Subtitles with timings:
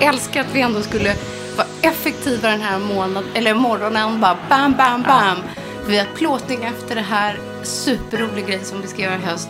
[0.00, 1.14] Älskar att vi ändå skulle
[1.56, 4.20] vara effektiva den här månaden, eller morgonen.
[4.20, 5.38] Bara bam, bam, bam.
[5.86, 7.38] Vi har plåtning efter det här.
[7.62, 9.48] Superrolig grej som vi ska göra i höst.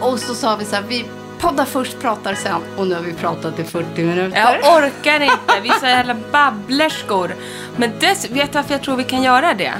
[0.00, 1.04] Och så sa vi så här, vi
[1.38, 2.60] poddar först, pratar sen.
[2.76, 4.38] Och nu har vi pratat i 40 minuter.
[4.62, 5.60] Jag orkar inte.
[5.62, 7.34] Vi är så jävla babblerskor.
[7.76, 9.72] Men dess, vet du varför jag tror vi kan göra det?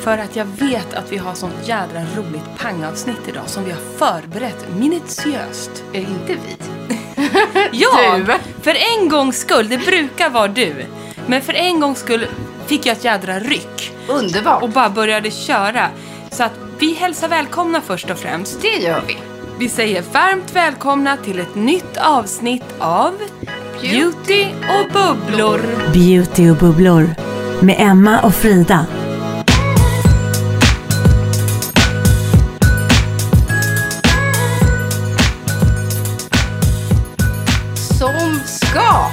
[0.00, 3.80] För att jag vet att vi har sånt jädra roligt pangavsnitt idag som vi har
[3.98, 5.84] förberett minutiöst.
[5.92, 6.56] Är inte vi?
[7.72, 8.32] Ja, Du.
[8.62, 10.74] för en gångs skull, det brukar vara du.
[11.26, 12.26] Men för en gångs skull
[12.66, 14.62] fick jag ett jädra ryck Underbart.
[14.62, 15.88] och bara började köra.
[16.30, 18.62] Så att vi hälsar välkomna först och främst.
[18.62, 19.16] det gör vi.
[19.58, 23.12] Vi säger varmt välkomna till ett nytt avsnitt av
[23.80, 25.60] Beauty och bubblor.
[25.92, 27.10] Beauty och bubblor
[27.60, 28.86] med Emma och Frida.
[38.76, 39.10] Ska.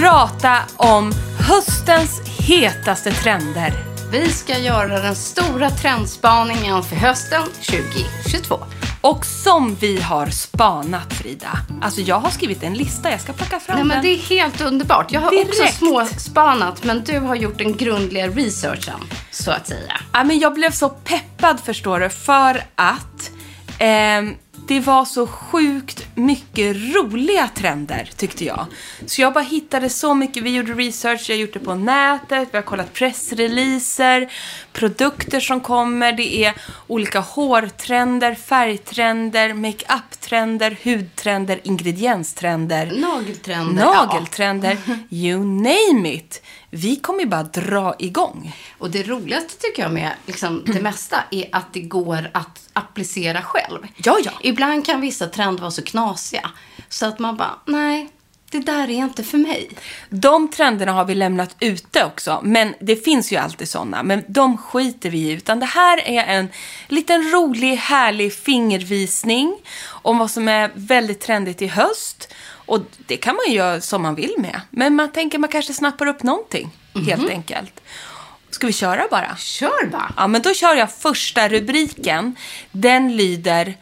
[0.00, 3.72] Prata om höstens hetaste trender.
[4.12, 8.58] Vi ska göra den stora trendspaningen för hösten 2022.
[9.00, 11.58] Och som vi har spanat Frida.
[11.82, 14.04] Alltså jag har skrivit en lista, jag ska plocka fram Nej, men den.
[14.04, 15.12] det är helt underbart.
[15.12, 15.78] Jag har också Direkt.
[15.78, 20.00] småspanat, men du har gjort den grundliga researchen, så att säga.
[20.12, 23.30] Ja, men jag blev så peppad förstår du för att
[23.78, 24.34] ehm,
[24.68, 28.66] det var så sjukt mycket roliga trender tyckte jag.
[29.06, 30.42] Så jag bara hittade så mycket.
[30.42, 34.32] Vi gjorde research, jag har gjort det på nätet, vi har kollat pressreleaser,
[34.72, 36.12] produkter som kommer.
[36.12, 36.54] Det är
[36.86, 42.92] olika hårtrender, färgtrender, makeup-trender, hudtrender, ingredienstrender.
[43.00, 43.84] Nageltrender.
[43.84, 44.76] Nageltrender,
[45.10, 46.42] you name it.
[46.70, 48.56] Vi kommer ju bara dra igång.
[48.78, 53.42] Och det roligaste tycker jag med liksom, det mesta är att det går att applicera
[53.42, 53.86] själv.
[53.96, 54.32] Ja, ja.
[54.42, 56.50] Ibland kan vissa trender vara så knasiga,
[56.88, 58.10] så att man bara, nej,
[58.50, 59.70] det där är inte för mig.
[60.10, 64.02] De trenderna har vi lämnat ute också, men det finns ju alltid sådana.
[64.02, 66.48] Men de skiter vi i, utan det här är en
[66.88, 69.56] liten rolig, härlig fingervisning
[69.88, 72.34] om vad som är väldigt trendigt i höst.
[72.68, 74.60] Och det kan man göra som man vill med.
[74.70, 76.70] Men man tänker man kanske snappar upp någonting,
[77.06, 77.80] helt enkelt.
[78.50, 79.36] Ska vi köra bara?
[79.36, 80.12] Kör bara.
[80.16, 82.36] Ja, men då kör jag första rubriken.
[82.72, 83.74] Den lyder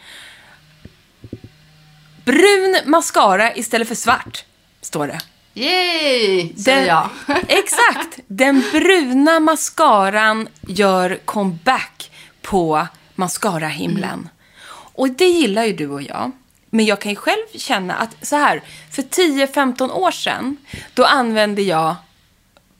[2.25, 4.45] Brun mascara istället för svart,
[4.81, 5.21] står det.
[5.55, 7.09] Yay, säger jag.
[7.49, 8.19] exakt!
[8.27, 12.11] Den bruna mascaran gör comeback
[12.43, 14.13] på mascarahimlen.
[14.13, 14.29] Mm.
[14.69, 16.33] Och det gillar ju du och jag.
[16.77, 20.57] Men jag kan ju själv känna att så här, för 10-15 år sedan,
[20.95, 21.95] då använde jag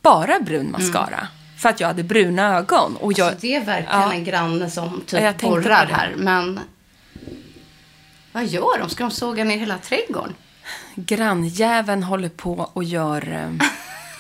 [0.03, 1.29] bara brun mascara.
[1.59, 2.97] För att jag hade bruna ögon.
[2.97, 4.13] Och jag, Så det är verkligen Ja.
[4.13, 6.15] en granne som typ borrar här.
[6.17, 6.61] Men
[8.33, 8.89] vad gör de?
[8.89, 10.35] Ska de såga ner hela trädgården?
[10.95, 13.67] grannjäveln håller på och gör eh,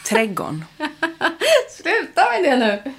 [0.09, 0.65] trädgården.
[1.71, 2.93] Sluta med det nu.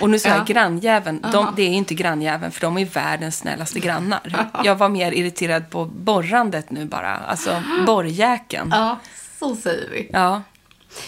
[0.00, 0.54] Och nu säger jag Ja.
[0.54, 1.24] grannjäveln.
[1.32, 4.46] De, det är inte grannjäveln, för de är världens snällaste grannar.
[4.64, 7.16] Jag var mer irriterad på borrandet nu bara.
[7.16, 8.68] Alltså borrjäkeln.
[8.72, 8.98] Ja,
[9.38, 10.10] så säger vi.
[10.12, 10.42] Ja.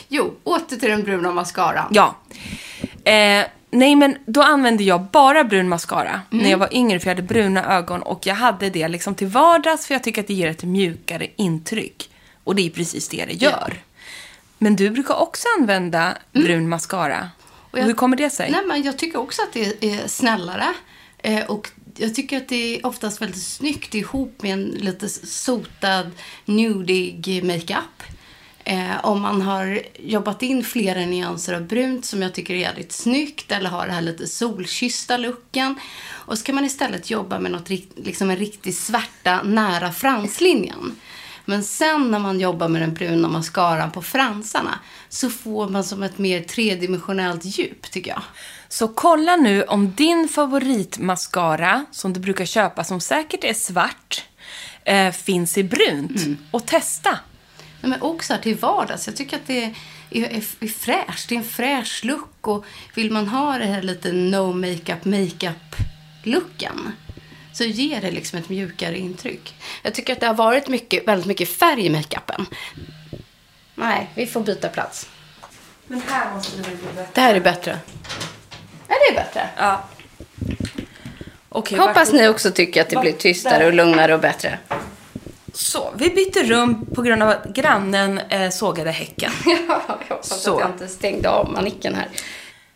[0.08, 1.88] Jo, åter till den bruna mascaran.
[1.90, 2.14] Ja.
[3.04, 7.14] Eh, nej, men då använde jag bara brun mascara när jag var yngre, för jag
[7.16, 10.34] hade bruna ögon och jag hade det liksom till vardags, för jag tycker att det
[10.34, 12.10] ger ett mjukare intryck.
[12.44, 13.74] Och det är precis det det gör.
[14.58, 17.28] Men du brukar också använda brun mascara.
[17.70, 18.50] Och jag- Hur kommer det sig?
[18.50, 20.74] Nej, men jag tycker också att det är snällare.
[21.18, 26.10] Eh, och jag tycker att det är oftast väldigt snyggt ihop med en lite sotad,
[26.44, 28.02] nudig makeup.
[28.64, 32.92] Eh, om man har jobbat in flera nyanser av brunt som jag tycker är jävligt
[32.92, 35.74] snyggt eller har det här lite solkyssta looken.
[36.10, 40.96] Och så kan man istället jobba med något, liksom en riktig svärta nära franslinjen.
[41.48, 44.78] Men sen när man jobbar med den bruna mascaran på fransarna
[45.08, 48.22] så får man som ett mer tredimensionellt djup, tycker jag.
[48.68, 54.24] Så kolla nu om din favoritmascara, som du brukar köpa, som säkert är svart,
[54.84, 56.16] eh, finns i brunt.
[56.16, 56.38] Mm.
[56.50, 57.10] Och testa.
[57.80, 59.06] Nej, men också till vardags.
[59.06, 59.74] Jag tycker att det är,
[60.10, 61.28] är, är, är fräscht.
[61.28, 62.46] Det är en fräsch look.
[62.48, 66.92] Och vill man ha det här lite no makeup, makeup-looken
[67.58, 69.54] så ger det liksom ett mjukare intryck.
[69.82, 72.46] Jag tycker att det har varit mycket, väldigt mycket färg i makeupen.
[73.74, 75.08] Nej, vi får byta plats.
[75.86, 77.06] Men här måste det bli bättre.
[77.14, 77.78] Det här är bättre.
[78.88, 79.48] Ja, det är bättre.
[79.56, 79.84] Ja.
[81.48, 84.58] Okej, Hoppas ni också tycker att det blir tystare och lugnare och bättre.
[85.52, 89.32] Så, vi bytte rum på grund av att grannen eh, sågade häcken.
[89.46, 90.54] Ja, jag hoppas Så.
[90.54, 92.08] att jag inte stängde av manicken här.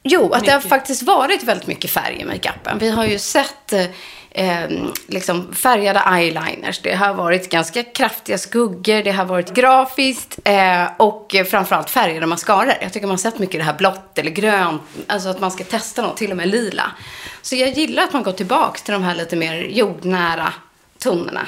[0.03, 0.69] Jo, att det har Mycket.
[0.71, 2.79] faktiskt varit väldigt mycket färg i makeupen.
[2.79, 3.85] Vi har ju sett eh,
[4.35, 4.71] eh,
[5.07, 6.81] liksom färgade eyeliners.
[6.83, 9.03] Det har varit ganska kraftiga skuggor.
[9.03, 12.75] Det har varit grafiskt eh, och framförallt färgade mascaror.
[12.81, 14.83] Jag tycker man har sett mycket det här blått eller grönt.
[15.07, 16.93] Alltså att man ska testa något, till och med lila.
[17.43, 20.53] Så jag gillar att man går tillbaka till de här lite mer jordnära
[20.99, 21.47] tonerna.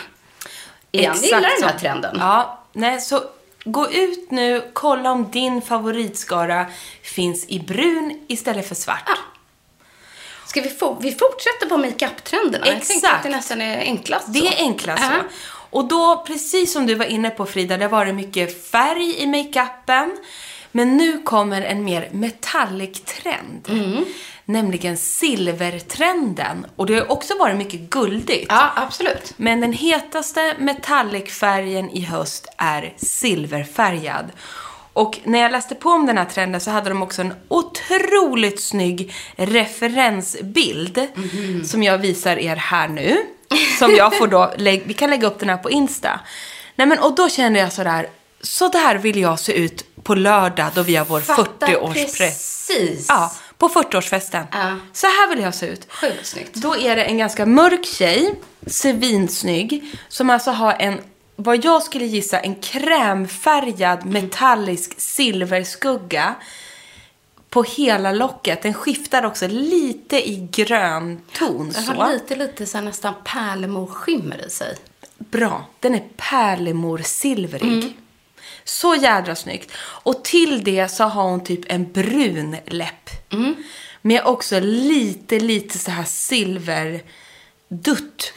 [0.91, 1.15] Igen.
[1.15, 1.79] Jag gillar den här så.
[1.79, 2.17] trenden.
[2.21, 3.23] Ja, nej, så
[3.65, 6.67] gå ut nu, kolla om din favoritskara
[7.03, 9.03] finns i brun istället för svart.
[9.07, 9.15] Ja.
[10.46, 12.67] Ska vi, få, vi fortsätter på makeup-trenderna?
[12.67, 13.14] Jag tänkte Exakt.
[13.14, 14.46] att det nästan är enklast Det så.
[14.46, 15.11] är enklast Ja.
[15.11, 15.25] så.
[15.79, 19.26] Och då, precis som du var inne på Frida, det var det mycket färg i
[19.26, 20.17] makeupen.
[20.73, 23.69] Men nu kommer en mer metallic-trend.
[23.69, 24.05] Mm.
[24.44, 26.67] Nämligen silvertrenden.
[26.76, 28.46] Och det har också varit mycket guldigt.
[28.49, 29.32] Ja, absolut.
[29.37, 34.32] Men den hetaste metallic-färgen i höst är silverfärgad.
[34.94, 38.61] Och när jag läste på om den här trenden så hade de också en otroligt
[38.62, 41.08] snygg referensbild
[41.64, 43.17] som jag visar er här nu.
[43.79, 44.55] Som jag får då,
[44.85, 46.20] vi kan lägga upp den här på Insta.
[46.76, 48.08] Nej men och då kände jag sådär,
[48.43, 52.19] så där vill jag se ut på lördag då vi har vår 40-årspress.
[52.19, 53.06] precis.
[53.08, 54.44] Ja, på 40-årsfesten.
[54.52, 54.79] Ja.
[54.93, 55.93] Så här vill jag se ut.
[55.93, 56.55] Sjukt snyggt.
[56.55, 58.35] Då är det en ganska mörk tjej,
[58.67, 61.00] svinsnygg, som alltså har en,
[61.37, 66.35] vad jag skulle gissa, en krämfärgad metallisk silverskugga
[67.51, 68.63] på hela locket.
[68.63, 71.71] Den skiftar också lite i grön ton.
[71.71, 74.77] Den har lite, lite så nästan pärlemorskimmer i sig.
[75.19, 75.67] Bra.
[75.81, 77.97] Den är pärlemorsilvrig.
[78.65, 79.73] Så jädra snyggt.
[79.77, 83.11] Och till det så har hon typ en brun läpp.
[84.03, 87.03] Med också lite, lite så här silverdutt.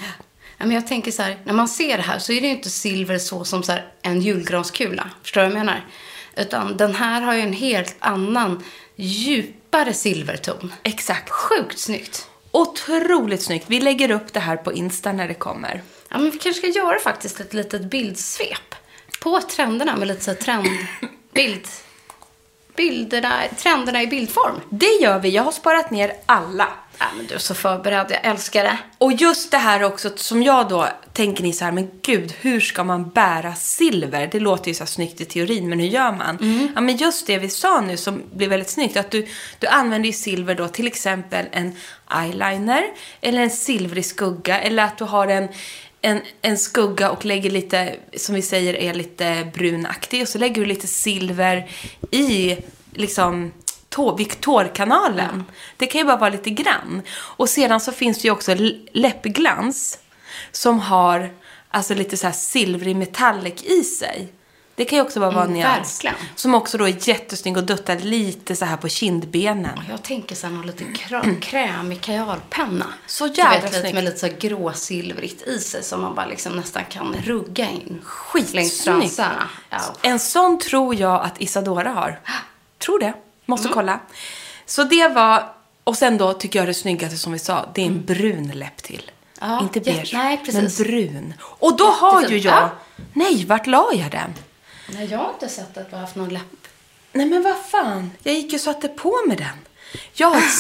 [0.58, 2.70] Men jag tänker så här, när man ser det här så är det ju inte
[2.70, 5.10] silver så som så här en julgranskula.
[5.24, 5.86] Förstår du vad jag menar?
[6.36, 8.64] Utan den här har ju en helt annan,
[8.96, 10.74] djupare silverton.
[10.84, 11.30] Exakt.
[11.30, 12.28] Sjukt snyggt.
[12.52, 13.66] Otroligt snyggt.
[13.68, 15.82] Vi lägger upp det här på Insta när det kommer.
[16.10, 18.76] Ja, men vi kanske ska göra faktiskt ett litet bildsvep
[19.20, 21.68] på trenderna med lite så trendbild.
[22.76, 24.56] Bilderna, trenderna i bildform.
[24.70, 25.30] Det gör vi.
[25.30, 26.68] Jag har sparat ner alla.
[27.00, 28.06] Ja, men du är så förberedd.
[28.10, 28.78] Jag älskar det.
[28.98, 32.60] Och just det här också som jag då tänker ni så här, men gud, hur
[32.60, 34.30] ska man bära silver?
[34.32, 36.38] Det låter ju så här snyggt i teorin, men hur gör man?
[36.76, 39.28] Ja, men just det vi sa nu som blir väldigt snyggt, att du,
[39.60, 41.76] du använder ju silver då till exempel en
[42.24, 42.84] eyeliner
[43.22, 45.48] eller en silvrig skugga eller att du har en
[46.02, 50.62] en, en skugga och lägger lite, som vi säger är lite brunaktig och så lägger
[50.62, 51.70] du lite silver
[52.12, 52.58] i
[52.94, 53.52] liksom
[53.98, 55.44] tå, vid tårkanalen.
[55.78, 57.02] Det kan ju bara vara lite grann.
[57.12, 58.56] Och sedan så finns det ju också
[58.94, 60.00] läppglans
[60.52, 61.30] som har
[61.72, 64.28] alltså lite så här silvrig metallic i sig.
[64.76, 65.96] Det kan ju också bara vara en Mm, nyans.
[66.06, 66.16] verkligen.
[66.36, 69.80] Som också då är jättesnygg och duttar lite så här på kindbenen.
[69.90, 72.86] Jag tänker så här någon lite krö- krämig kajalpenna.
[73.08, 76.54] Så Du jävla vet, lite med lite så gråsilvrigt i sig som man bara liksom
[76.54, 78.02] nästan kan rugga in.
[78.04, 78.86] Skitsnyggt.
[78.86, 79.20] Längs.
[79.70, 79.80] Ja.
[80.02, 82.20] En sån tror jag att Isadora har.
[82.80, 83.14] Tror det.
[83.50, 83.74] Måste Mm.
[83.74, 84.00] kolla.
[84.66, 87.86] Så det var Och sen då tycker jag det snyggaste som vi sa, det är
[87.86, 89.12] en brun läpp till.
[89.42, 90.80] Ja, Inte beige, nej, precis.
[90.80, 91.34] men brun.
[91.42, 92.54] Och då har ju jag...
[92.54, 92.70] Ja.
[93.14, 94.34] Nej, vart la jag den?
[94.90, 96.68] Nej, jag har inte sett att du har haft någon läpp.
[97.14, 99.58] Nej men vad fan, jag gick ju och satte på mig den.
[100.14, 100.52] Jag har ett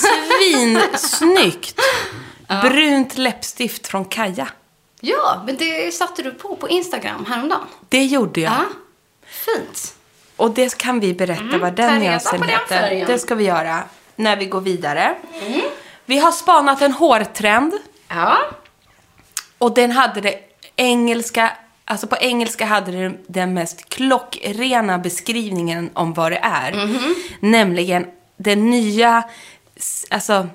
[1.01, 1.79] svinsnyggt
[2.62, 4.48] brunt läppstift från Kaja.
[5.00, 7.67] Ja, men det satte du på på Instagram häromdagen.
[7.89, 8.53] Det gjorde jag.
[8.53, 8.63] Ja,
[9.25, 9.94] fint.
[10.38, 13.06] Och det kan vi berätta vad ta den nyansen heter.
[13.08, 13.84] Det ska vi göra
[14.15, 15.15] när vi går vidare.
[16.06, 17.74] Vi har spanat en hårtrend.
[18.08, 18.38] Ja.
[19.58, 20.39] Och den hade det
[20.75, 26.89] engelska, alltså på engelska hade det den mest klockrena beskrivningen om vad det är.
[27.39, 29.24] Nämligen den nya,
[30.10, 30.48] alltså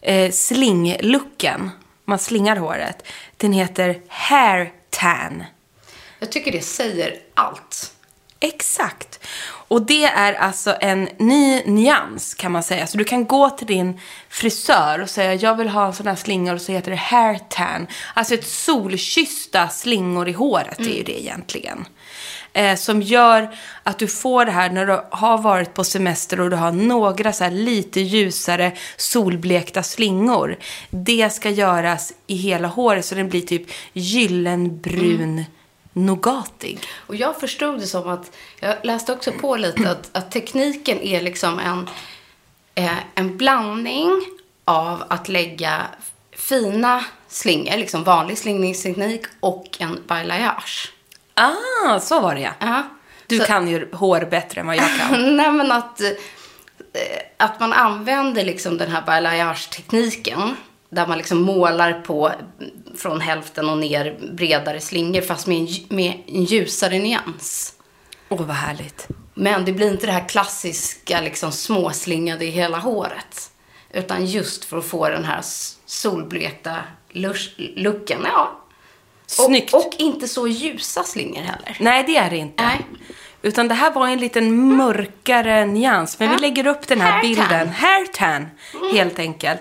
[0.00, 1.70] eh, slinglooken.
[2.04, 3.06] Man slingar håret.
[3.36, 5.44] Den heter hair tan.
[6.18, 7.92] Jag tycker det säger allt.
[8.40, 9.05] Exakt.
[9.68, 12.86] Och det är alltså en ny nyans kan man säga.
[12.86, 16.14] Så du kan gå till din frisör och säga jag vill ha en sån här
[16.14, 16.54] slingor.
[16.54, 17.86] och så heter det hair tan.
[18.14, 21.84] Alltså ett solkyssta slingor i håret är ju det egentligen.
[22.52, 26.50] Eh, som gör att du får det här när du har varit på semester och
[26.50, 30.56] du har några så här lite ljusare solblekta slingor.
[30.90, 35.44] Det ska göras i hela håret så den blir typ gyllenbrun
[35.96, 36.78] nougatig.
[37.06, 41.20] Och jag förstod det som att, jag läste också på lite att, att tekniken är
[41.22, 41.88] liksom en,
[42.74, 44.10] eh, en blandning
[44.64, 45.82] av att lägga
[46.36, 50.92] fina slingor, liksom vanlig slingningsteknik och en balayage.
[51.34, 52.52] Ah, så var det ja.
[52.60, 52.82] Ja.
[53.26, 55.36] Du Så- kan ju hår bättre än vad jag kan.
[55.36, 56.10] Nej men att, eh,
[57.36, 60.56] att man använder liksom den här balayage-tekniken.
[60.90, 65.68] Där man liksom målar på mm, från hälften och ner bredare slingor fast med en,
[65.96, 67.72] med en ljusare nyans.
[68.28, 69.08] Åh, vad härligt.
[69.34, 73.50] Men det blir inte det här klassiska liksom småslingade i hela håret.
[73.92, 75.40] Utan just för att få den här
[75.86, 76.76] solblekta
[77.76, 78.20] looken.
[78.24, 78.60] Ja.
[79.26, 79.74] Snyggt.
[79.74, 81.76] Och, och inte så ljusa slingor heller.
[81.80, 82.62] Nej, det är det inte.
[82.64, 82.80] Nej.
[83.42, 86.18] Utan det här var en liten mörkare nyans.
[86.18, 86.40] Men vi Ja.
[86.40, 87.28] lägger upp den här Hair tan.
[87.28, 87.68] bilden.
[87.68, 88.46] Hair tan,
[88.92, 89.60] helt enkelt.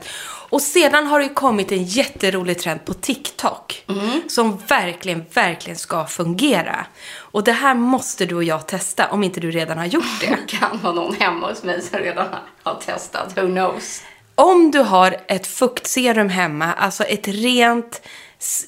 [0.56, 3.86] Och sedan har det ju kommit en jätterolig trend på TikTok.
[4.28, 6.86] Som verkligen, verkligen ska fungera.
[7.18, 10.28] Och det här måste du och jag testa, om inte du redan har gjort det.
[10.28, 12.28] Det kan vara någon hemma hos mig som redan
[12.64, 13.38] har testat.
[13.38, 14.02] Who knows?
[14.36, 18.02] Om du har ett fuktserum hemma, alltså ett rent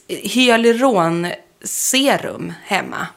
[0.08, 3.08] hyaluronserum hemma.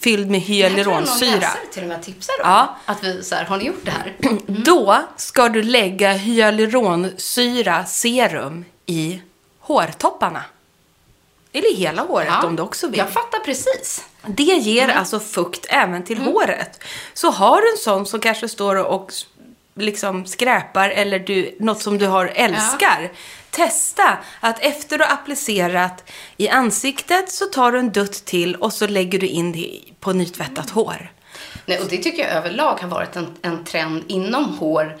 [0.00, 1.34] Fylld med Jag tror någon hyaluronsyra.
[1.36, 2.76] läsare till och med tipsar om Ja.
[2.86, 4.16] att vi så här, har ni gjort det här?
[4.46, 9.20] Då ska du lägga hyaluronsyra serum i
[9.60, 10.42] hårtopparna.
[11.52, 12.98] Eller hela håret om du också vill.
[12.98, 14.04] Jag fattar precis.
[14.26, 16.80] Det ger alltså fukt även till håret.
[17.14, 19.12] Så har du en sån som kanske står och
[19.74, 23.10] liksom skräpar eller du, något som du har älskar.
[23.50, 28.72] Testa att efter du har applicerat i ansiktet så tar du en dutt till och
[28.72, 31.12] så lägger du in det på nytvättat hår.
[31.66, 34.96] Nej, och det tycker jag överlag har varit en, en trend inom hår.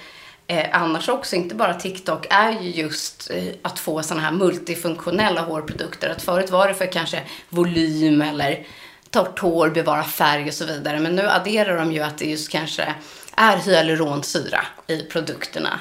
[0.46, 5.40] Eh, annars också, inte bara TikTok, är ju just eh, att få sådana här multifunktionella
[5.40, 6.10] hårprodukter.
[6.10, 8.66] Att förut var det för kanske volym eller
[9.10, 11.00] torrt hår, bevara färg och så vidare.
[11.00, 12.94] Men nu adderar de ju att det just kanske
[13.36, 15.80] är hyaluronsyra i produkterna.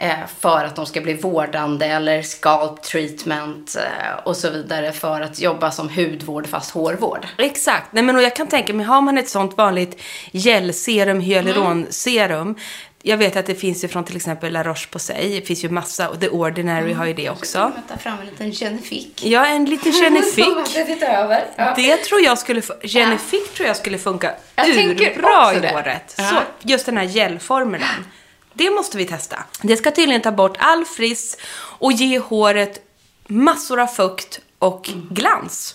[0.00, 4.92] Eh, för att de ska bli vårdande eller scalp treatment eh, och så vidare.
[4.92, 7.26] För att jobba som hudvård fast hårvård.
[7.38, 7.92] Exakt.
[7.92, 10.00] Nej, men och jag kan tänka mig, har man ett sånt vanligt
[10.32, 12.56] gelserum, hyaluronserum.
[13.02, 15.28] Jag vet att det finns ju från till exempel La Roche-Posay.
[15.40, 17.58] Det finns ju massa, och The Ordinary har ju det också.
[17.58, 19.28] Jag tar fram en liten Genifique.
[19.28, 20.62] Ja, en liten ska
[21.06, 21.44] över.
[21.56, 21.72] Ja.
[21.76, 25.68] Det tror jag skulle, fu- Genifique tror jag skulle funka Jag urbra i det.
[25.68, 26.14] håret.
[26.18, 26.24] Ja.
[26.28, 26.36] Så,
[26.68, 27.84] just den här gelformeln.
[28.52, 29.36] Det måste vi testa.
[29.62, 32.80] Det ska tydligen ta bort all friss och ge håret
[33.26, 35.74] massor av fukt och glans.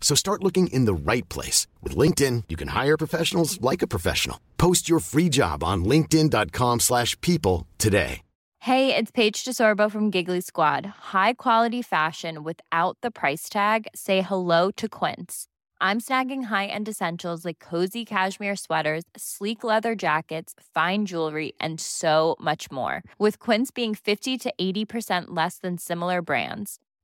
[0.00, 1.68] So start looking in the right place.
[1.82, 4.40] With LinkedIn, you can hire professionals like a professional.
[4.58, 8.22] Post your free job on linkedin.com/people slash people today.
[8.64, 10.84] Hey, it's Paige DeSorbo from Giggly Squad.
[11.14, 13.86] High quality fashion without the price tag.
[13.94, 15.46] Say hello to Quince.
[15.80, 22.36] I'm snagging high-end essentials like cozy cashmere sweaters, sleek leather jackets, fine jewelry, and so
[22.38, 23.02] much more.
[23.18, 26.78] With Quince being 50 to 80% less than similar brands.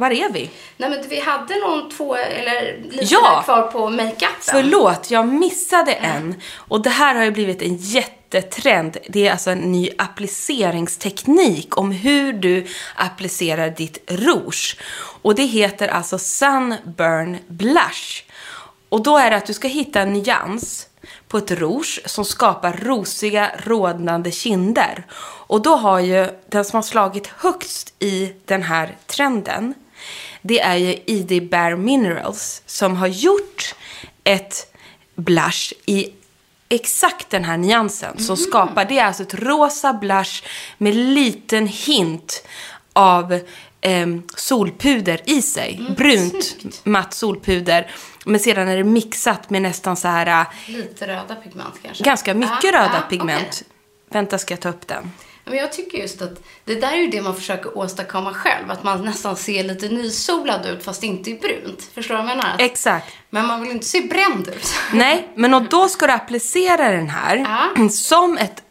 [0.00, 0.50] Var är vi?
[0.76, 3.42] Nej men vi hade någon två, eller lite Ja.
[3.44, 4.28] kvar på makeupen.
[4.40, 6.34] Förlåt, jag missade en.
[6.54, 8.96] Och det här har ju blivit en jättetrend.
[9.08, 14.76] Det är alltså en ny appliceringsteknik om hur du applicerar ditt rouge.
[15.22, 18.22] Och det heter alltså Sunburn Blush.
[18.88, 20.86] Och då är det att du ska hitta en nyans
[21.28, 25.06] på ett rouge som skapar rosiga, rodnande kinder.
[25.46, 29.74] Och då har ju den som har slagit högst i den här trenden,
[30.42, 33.74] det är ju ID Bare Minerals som har gjort
[34.24, 34.74] ett
[35.14, 36.12] blush i
[36.68, 38.18] exakt den här nyansen.
[38.18, 40.44] Som skapar, det är alltså ett rosa blush
[40.78, 42.42] med liten hint
[42.92, 43.40] av
[43.80, 45.94] ehm, solpuder i sig.
[45.96, 47.90] Brunt matt solpuder.
[48.24, 52.04] Men sedan är det mixat med nästan så här äh, Lite röda pigment kanske.
[52.04, 53.46] ganska mycket Ja, röda ja, pigment.
[53.48, 53.62] okej.
[54.10, 55.12] Vänta, ska jag ta upp den?
[55.48, 58.70] Men jag tycker just att det där är ju det man försöker åstadkomma själv.
[58.70, 61.90] Att man nästan ser lite nysolad ut fast inte är brunt.
[61.94, 62.54] Förstår du vad jag menar?
[62.58, 63.14] Exakt.
[63.30, 64.72] Men man vill inte se bränd ut.
[64.92, 67.36] Nej, men och då ska du applicera den här
[67.76, 67.88] Ja.
[67.90, 68.62] som ett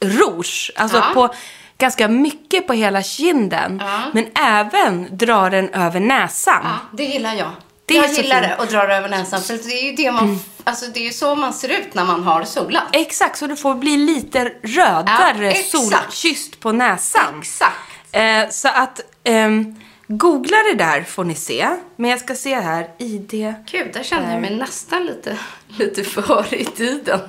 [0.00, 0.70] rouge.
[0.76, 1.10] Alltså Ja.
[1.14, 1.34] på
[1.78, 3.82] ganska mycket på hela kinden.
[3.84, 4.00] Ja.
[4.12, 6.60] Men även dra den över näsan.
[6.64, 7.50] Ja, det gillar jag.
[7.90, 9.42] Det jag gillar det och drar över näsan.
[9.42, 12.04] För det är ju det man, alltså det är ju så man ser ut när
[12.04, 12.84] man har solat.
[12.92, 17.38] Exakt, så du får bli lite rödare Ja, solkysst på näsan.
[17.40, 17.74] Exakt.
[18.12, 21.68] Eh, så att ehm, googla det där får ni se.
[21.96, 23.54] Men jag ska se här, ID.
[23.70, 25.38] Gud, där känner jag mig nästan lite,
[25.78, 27.20] lite för i tiden.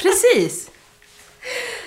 [0.00, 0.70] Precis.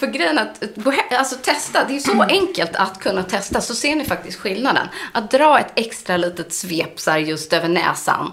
[0.00, 3.74] För grejen att gå he- alltså testa, det är så enkelt att kunna testa så
[3.74, 4.88] ser ni faktiskt skillnaden.
[5.12, 8.32] Att dra ett extra litet svep så just över näsan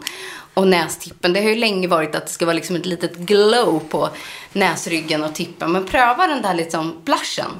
[0.53, 1.33] och nästippen.
[1.33, 4.09] Det har ju länge varit att det ska vara liksom ett litet glow på
[4.53, 5.71] näsryggen och tippen.
[5.71, 7.51] Men pröva den där liksom blushen.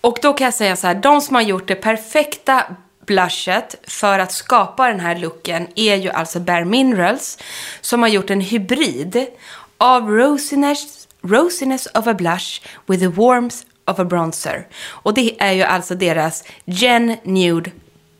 [0.00, 2.64] Och då kan jag säga så här, de som har gjort det perfekta
[3.06, 7.38] blushet för att skapa den här looken är ju alltså Bare Minerals
[7.80, 9.26] som har gjort en hybrid
[9.78, 14.66] av rosiness, rosiness of a blush with the warmth of a bronzer.
[14.88, 17.70] Och det är ju alltså deras Gen Nude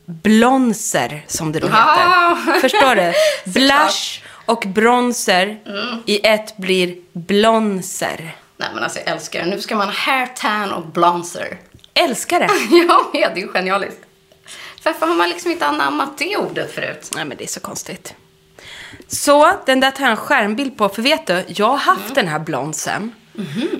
[0.05, 2.59] Blonser som det då heter.
[2.61, 3.13] Förstår du?
[3.51, 5.59] Blush och bronzer
[6.05, 8.35] i ett blir blonser.
[8.57, 9.45] Nej men alltså jag älskar det.
[9.49, 11.57] Nu ska man ha hair tan och bronzer.
[11.93, 12.45] Älskar det.
[12.77, 14.01] Jag med, det är ju genialiskt.
[14.83, 17.11] Varför har man liksom inte anammat det ordet förut?
[17.15, 18.13] Nej, men det är så konstigt.
[19.07, 20.89] Så, den där tar jag en skärmbild på.
[20.89, 23.11] För vet du, jag har haft den här blonsen.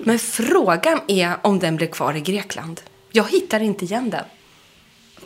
[0.04, 2.80] Men frågan är om den blev kvar i Grekland.
[3.12, 4.24] Jag hittar inte igen den.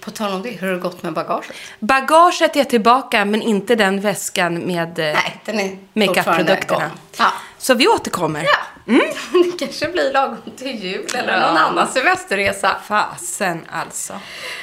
[0.00, 1.56] På tal om det, hur har det gått med bagaget?
[1.78, 6.90] Bagaget är tillbaka, men inte den väskan med eh, Nej, makeup-produkterna.
[7.18, 7.32] Ja.
[7.58, 8.44] Så vi återkommer.
[8.44, 8.92] Ja,
[9.32, 12.76] det kanske blir lagom till jul eller någon annan semesterresa.
[12.84, 14.20] Fasen alltså.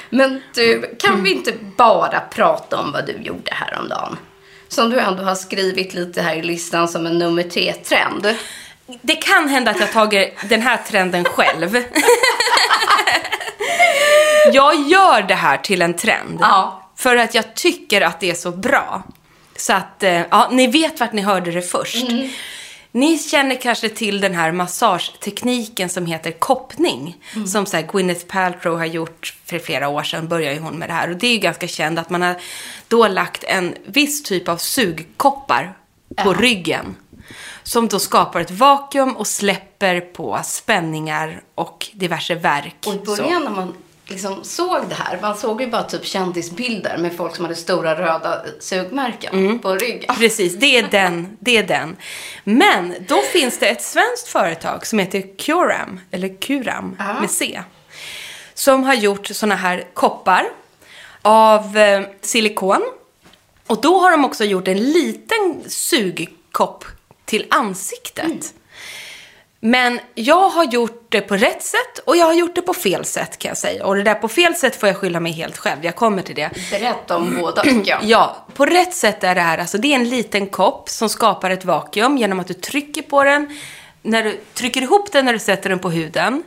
[0.09, 4.17] Men du, kan vi inte bara prata om vad du gjorde häromdagen?
[4.69, 8.35] Som du ändå har skrivit lite här i listan som en nummer tre-trend.
[9.01, 11.75] Det kan hända att jag tagit den här trenden själv.
[14.53, 16.37] jag gör det här till en trend.
[16.41, 16.89] Ja.
[16.95, 19.03] För att jag tycker att det är så bra.
[19.55, 22.05] Så att, eh, ja, ni vet vart ni hörde det först.
[22.91, 27.17] Ni känner kanske till den här massagetekniken som heter koppning.
[27.47, 30.93] Som så här Gwyneth Paltrow har gjort för flera år sedan, började hon med det
[30.93, 31.09] här.
[31.09, 32.35] Och det är ju ganska känt att man har
[32.87, 35.77] då lagt en viss typ av sugkoppar
[36.23, 36.95] på ryggen.
[37.63, 42.75] Som då skapar ett vakuum och släpper på spänningar och diverse verk.
[42.85, 43.73] Och i början när man
[44.09, 47.95] liksom såg det här, man såg ju bara typ kändisbilder med folk som hade stora
[47.95, 50.15] röda sugmärken på ryggen.
[50.15, 51.37] Precis, det är den.
[51.39, 51.97] Det är den.
[52.43, 57.61] Men då finns det ett svenskt företag som heter Curam, eller Curam med C.
[58.53, 60.45] som har gjort såna här koppar
[61.21, 62.81] av eh, silikon.
[63.67, 66.85] Och då har de också gjort en liten sugkopp
[67.25, 68.53] till ansiktet.
[69.59, 73.05] Men jag har gjort det på rätt sätt och jag har gjort det på fel
[73.05, 73.85] sätt kan jag säga.
[73.85, 75.85] Och det där på fel sätt får jag skylla mig helt själv.
[75.85, 76.49] Jag kommer till det.
[76.71, 78.03] Berätta om båda tycker jag.
[78.03, 81.49] Ja, på rätt sätt är det här, alltså det är en liten kopp som skapar
[81.49, 83.57] ett vakuum genom att du trycker på den.
[84.01, 86.43] När du trycker ihop den när du sätter den på huden.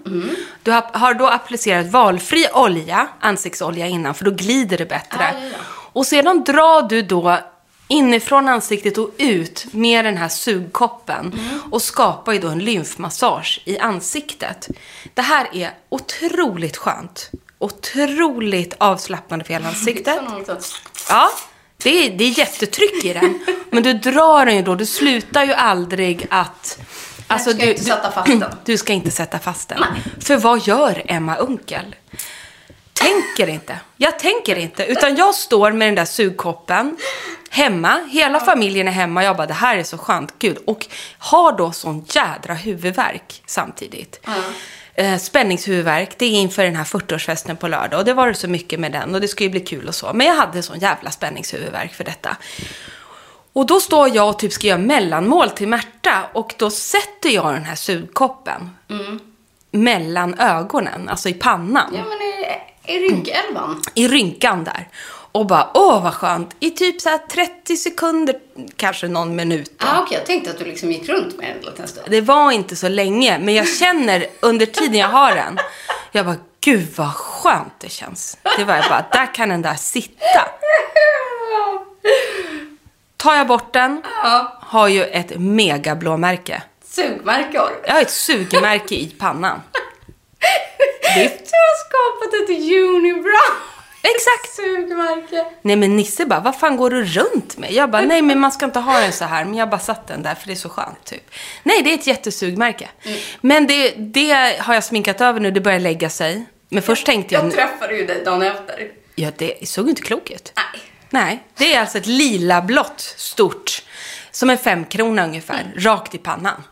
[0.63, 5.19] Du har, har då applicerat valfri olja, ansiktsolja innan, för då glider det bättre.
[5.33, 5.59] Ja, ja.
[5.93, 7.39] Och sedan drar du då
[7.93, 13.79] inifrån ansiktet och ut med den här sugkoppen och skapar ju då en lymfmassage i
[13.79, 14.69] ansiktet.
[15.15, 17.31] Det här är otroligt skönt.
[17.59, 20.19] Otroligt avslappnande för hela ansiktet.
[21.09, 21.31] Ja,
[21.83, 23.39] det är, det är jättetryck i den.
[23.71, 26.79] Men du drar den ju då, du slutar ju aldrig att...
[27.27, 28.45] Alltså, ska inte sätta fast den.
[28.65, 29.85] Du ska inte sätta fast den.
[30.21, 31.95] För vad gör Emma Unkel?
[33.03, 33.81] Tänker inte.
[33.97, 34.85] Jag tänker inte.
[34.87, 36.97] Utan jag står med den där sugkoppen
[37.51, 38.01] hemma.
[38.11, 39.25] Hela familjen är hemma.
[39.25, 40.35] Jag bara, det här är så skönt.
[40.39, 40.59] Gud.
[40.67, 40.87] Och
[41.19, 44.27] har då sån jädra huvudvärk samtidigt.
[44.95, 46.19] Eh, spänningshuvudvärk.
[46.19, 47.99] Det är inför den här 40-årsfesten på lördag.
[47.99, 49.15] Och det var det så mycket med den.
[49.15, 50.13] Och det ska ju bli kul och så.
[50.13, 52.37] Men jag hade sån jävla spänningshuvudvärk för detta.
[53.53, 56.25] Och då står jag och typ ska göra mellanmål till Märta.
[56.33, 58.71] Och då sätter jag den här sugkoppen.
[59.71, 62.19] Mellan ögonen, alltså i pannan Ja, men
[62.85, 63.83] i, rynkälvan.
[63.95, 64.89] i rynkan där.
[65.33, 66.57] Och bara, åh vad skönt.
[66.61, 68.37] I typ så här 30 sekunder,
[68.77, 69.73] kanske någon minut.
[69.79, 69.87] då.
[69.87, 72.07] Ah, Okej, jag tänkte att du liksom gick runt med den en stund.
[72.11, 75.59] Det var inte så länge, men jag känner under tiden jag har den.
[76.13, 78.39] Jag bara, gud vad skönt det känns.
[78.59, 80.49] Det var jag bara, där kan den där sitta.
[83.17, 84.03] Tar jag bort den,
[84.61, 86.63] har ju ett megablåmärke.
[86.85, 87.81] Sugmärke har du.
[87.87, 89.61] Jag har ett sugmärke i pannan.
[91.15, 91.29] Det är...
[91.29, 93.57] Du har skapat ett unibrow.
[94.03, 94.55] Exakt!
[94.57, 95.45] Sugmärke.
[95.63, 97.73] Nej men Nisse bara, vad fan går du runt med?
[97.73, 99.45] Jag bara, nej men man ska inte ha den så här.
[99.45, 101.31] Men jag bara satt den där för det är så skönt typ.
[101.63, 102.89] Nej, det är ett jättesugmärke.
[103.41, 106.45] Men det, det har jag sminkat över nu, det börjar lägga sig.
[106.69, 108.89] Men först tänkte jag, Jag träffade ju dig dagen efter.
[109.15, 110.53] ja det såg inte klokt ut.
[110.57, 110.83] Nej.
[111.11, 113.83] Nej, det är alltså ett lila blått stort,
[114.31, 116.63] som en femkrona ungefär, rakt i pannan.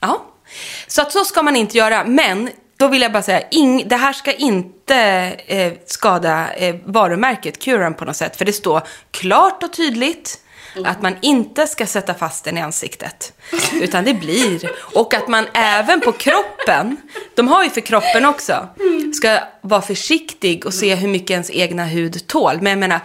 [0.00, 0.24] Ja,
[0.86, 2.04] så att så ska man inte göra.
[2.04, 4.96] Men då vill jag bara säga, ing, det här ska inte
[5.46, 8.36] eh, skada eh, varumärket Curan på något sätt.
[8.36, 10.40] För det står klart och tydligt
[10.84, 13.32] att man inte ska sätta fast den i ansiktet.
[13.72, 14.70] Utan det blir.
[14.76, 16.96] Och att man även på kroppen,
[17.34, 18.68] de har ju för kroppen också,
[19.14, 22.60] ska vara försiktig och se hur mycket ens egna hud tål.
[22.60, 23.00] Men jag menar,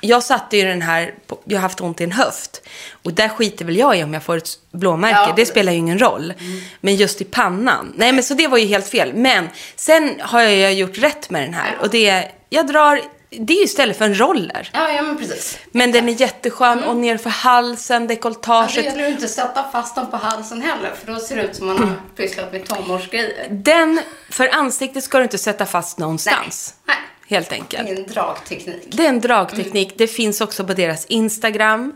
[0.00, 2.62] jag satte ju den här, jag har haft ont i en höft.
[3.02, 5.18] Och där skiter väl jag i om jag får ett blåmärke.
[5.18, 6.34] Ja, det spelar ju ingen roll.
[6.80, 7.92] Men just i pannan.
[7.96, 9.14] Nej men så det var ju helt fel.
[9.14, 11.78] Men sen har jag gjort rätt med den här.
[11.80, 14.70] Och det, jag drar, det är ju istället för en roller.
[14.72, 15.58] Ja, ja men precis.
[15.70, 18.84] Men den är jätteskön och ner för halsen, dekolletaget.
[18.84, 21.56] gäller ju inte att sätta fast dem på halsen heller, för då ser det ut
[21.56, 23.46] som man har pysslat med tonårsgrejer.
[23.50, 26.74] Den, för ansiktet ska du inte sätta fast någonstans.
[26.84, 26.96] Nej.
[27.28, 27.88] Helt enkelt.
[27.88, 28.84] Ingen dragteknik.
[28.88, 29.94] Det är en dragteknik.
[29.96, 31.94] Det finns också på deras Instagram.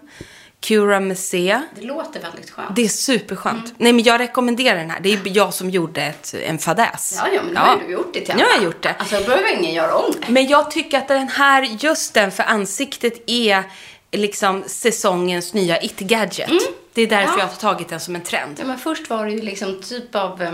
[0.60, 1.60] Cura C.
[1.74, 2.76] Det låter väldigt skönt.
[2.76, 3.74] Det är superskönt.
[3.78, 5.00] Nej, men jag rekommenderar den här.
[5.00, 7.14] Det är jag som gjorde ett, en fadäs.
[7.16, 8.94] Ja, ja, men nu har ju du gjort det till Nu har jag gjort det.
[8.98, 10.32] Alltså, då behöver ingen göra om det.
[10.32, 13.62] Men jag tycker att den här, just den för ansiktet är
[14.12, 16.50] liksom säsongens nya it-gadget.
[16.92, 17.38] Det är därför Mm.
[17.38, 17.44] Ja.
[17.44, 18.56] jag har tagit den som en trend.
[18.60, 20.52] Ja, men först var det ju liksom typ av eh,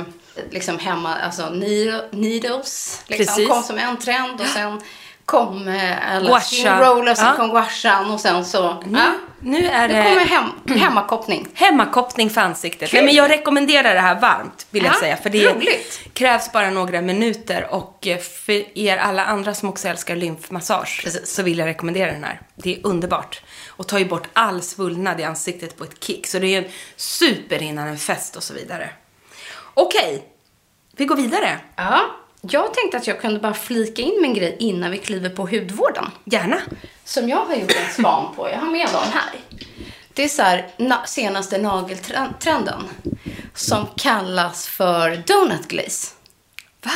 [0.50, 3.02] liksom hemma, alltså needle- needles.
[3.06, 3.48] Liksom, Precis.
[3.48, 4.80] kom som en trend och sen
[5.24, 6.80] kom eh, alla Gua skin sha.
[6.84, 7.36] rollers, sen Ja.
[7.36, 8.82] kom guashan och sen så...
[8.86, 9.14] Nu, ja.
[9.40, 10.44] nu är Nu det kommer hem,
[10.80, 11.48] hemmakoppning.
[11.54, 12.92] hemmakoppning för ansiktet.
[12.92, 15.16] Nej, men jag rekommenderar det här varmt, vill jag Ja, säga.
[15.16, 16.00] För det roligt.
[16.12, 17.66] krävs bara några minuter.
[17.70, 21.34] Och eh, för er alla andra som också älskar lymfmassage Precis.
[21.34, 22.40] så vill jag rekommendera den här.
[22.54, 23.42] Det är underbart.
[23.68, 26.26] Och tar ju bort all svullnad i ansiktet på ett kick.
[26.26, 28.90] Så det är en super innan en fest och så vidare.
[29.80, 30.24] Okej,
[30.96, 31.60] vi går vidare.
[31.76, 32.00] Ja.
[32.40, 36.10] Jag tänkte att jag kunde bara flika in en grej innan vi kliver på hudvården.
[36.24, 36.60] Gärna.
[37.04, 38.48] Som jag har gjort en span på.
[38.50, 39.30] Jag har med dem här.
[40.14, 42.84] Det är så här, na- senaste nageltrenden.
[43.54, 46.14] Som kallas för donut glaze.
[46.84, 46.90] Va?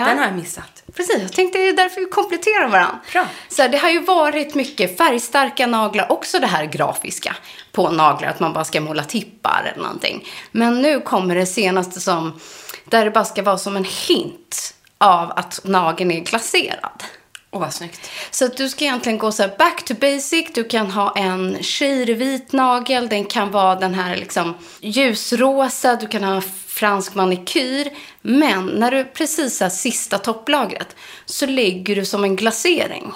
[0.00, 0.06] Ja.
[0.06, 0.82] Den har jag missat.
[0.96, 2.98] Precis, jag tänkte det är därför vi kompletterar varandra.
[3.12, 3.26] Bra.
[3.48, 7.36] Så det har ju varit mycket färgstarka naglar, också det här grafiska
[7.72, 10.28] på naglar, att man bara ska måla tippar eller någonting.
[10.52, 12.40] Men nu kommer det senaste som,
[12.84, 17.02] där det bara ska vara som en hint av att nageln är glaserad.
[17.50, 18.10] Åh, vad snyggt.
[18.30, 20.46] Så att du ska egentligen gå så här back to basic.
[20.54, 23.08] Du kan ha en skirvit nagel.
[23.08, 25.96] Den kan vara den här liksom ljusrosa.
[25.96, 27.90] Du kan ha fransk manikyr.
[28.20, 33.12] Men när du precis har sista topplagret så lägger du som en glasering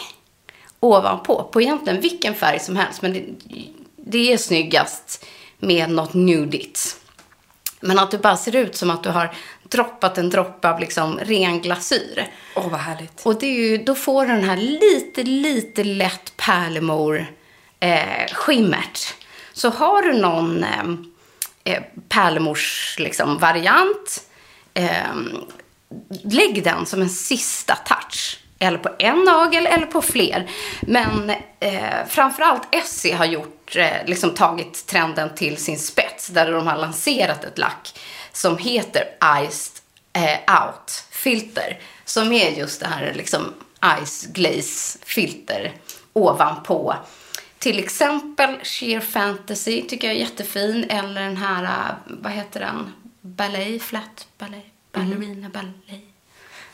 [0.80, 1.48] ovanpå.
[1.52, 3.02] På egentligen vilken färg som helst.
[3.02, 3.24] Men det,
[3.96, 5.24] det är snyggast
[5.58, 6.96] med något nudigt.
[7.80, 9.34] Men att du bara ser ut som att du har
[9.72, 12.26] droppat en droppe av liksom ren glasyr.
[12.56, 13.26] Åh, vad härligt.
[13.26, 17.26] Och det är ju, då får du den här lite, lite lätt pärlemor
[17.80, 18.26] eh.
[19.52, 20.84] Så har du någon eh,
[21.64, 24.22] eh, pärlemors liksom, variant,
[24.74, 25.14] eh,
[26.22, 28.38] lägg den som en sista touch.
[28.58, 30.50] Eller på en nagel eller på fler.
[30.80, 31.30] Men
[31.60, 36.26] eh, framförallt Essie har gjort, eh, liksom tagit trenden till sin spets.
[36.26, 37.98] Där de har lanserat ett lack
[38.32, 39.04] som heter
[39.42, 39.72] Iced
[40.12, 41.78] eh, Out Filter.
[42.04, 43.54] Som är just det här liksom
[44.04, 45.72] Ice Glaze filter
[46.12, 46.94] ovanpå.
[47.58, 50.84] Till exempel Sheer Fantasy tycker jag är jättefin.
[50.90, 52.92] Eller den här, eh, vad heter den?
[53.20, 56.02] Ballet, Flat Ballet, Ballerina Ballet.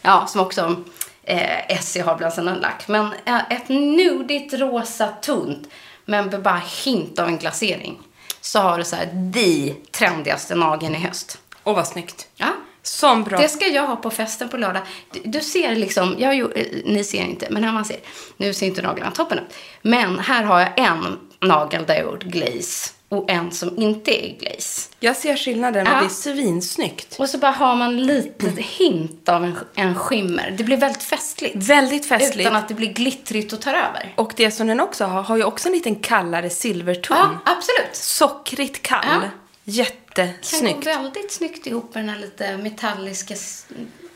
[0.03, 0.85] Ja, som också
[1.23, 2.89] eh, Essie har bland sina lack.
[2.89, 5.69] Men eh, ett nudigt rosa tunt,
[6.05, 7.99] men med bara hint av en glasering.
[8.41, 11.39] Så har du så här, de trendigaste nageln i höst.
[11.69, 12.29] Åh, vad snyggt.
[12.37, 12.47] Ja.
[12.83, 13.39] Som bra.
[13.39, 14.83] Det ska jag ha på festen på lördag.
[15.13, 17.97] Du, du ser liksom, jag, gjo- eh, ni ser inte, men här man ser.
[18.37, 19.55] Nu ser inte naglarna toppen ut.
[19.83, 24.39] Men här har jag en nagel där jag gjort glaze och en som inte är
[24.39, 24.89] glaze.
[25.01, 26.01] Jag ser skillnaden och Ja.
[26.01, 27.17] det är svinsnyggt.
[27.19, 30.55] Och så bara har man lite hint av en, en skimmer.
[30.59, 31.57] Det blir väldigt festligt.
[31.57, 32.41] Väldigt festligt.
[32.41, 34.13] Utan att det blir glittrigt och tar över.
[34.17, 37.17] Och det som den också har, har ju också en liten kallare silverton.
[37.45, 37.97] Ja, absolut.
[37.97, 39.05] Sockrigt kall.
[39.05, 39.21] Ja.
[39.21, 39.87] Kan
[40.25, 40.85] Jättesnyggt.
[40.85, 43.35] gå väldigt snyggt ihop med den här lite metalliska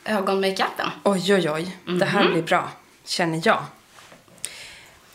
[0.04, 0.88] ögonmakeupen.
[1.04, 1.76] Oj, oj, oj.
[1.86, 2.00] Det Mhm.
[2.02, 2.70] här blir bra,
[3.04, 3.64] känner jag.